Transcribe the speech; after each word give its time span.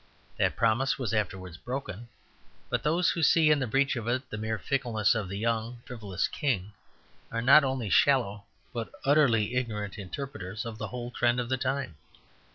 That 0.37 0.55
promise 0.55 0.97
was 0.97 1.13
afterwards 1.13 1.57
broken; 1.57 2.07
but 2.71 2.81
those 2.81 3.11
who 3.11 3.21
see 3.21 3.51
in 3.51 3.59
the 3.59 3.67
breach 3.67 3.95
of 3.95 4.07
it 4.07 4.27
the 4.31 4.37
mere 4.39 4.57
fickleness 4.57 5.13
of 5.13 5.29
the 5.29 5.37
young 5.37 5.73
and 5.75 5.83
frivolous 5.85 6.27
king, 6.27 6.73
are 7.31 7.39
not 7.43 7.63
only 7.63 7.91
shallow 7.91 8.45
but 8.73 8.91
utterly 9.05 9.53
ignorant 9.53 9.99
interpreters 9.99 10.65
of 10.65 10.79
the 10.79 10.87
whole 10.87 11.11
trend 11.11 11.39
of 11.39 11.49
that 11.49 11.61
time. 11.61 11.97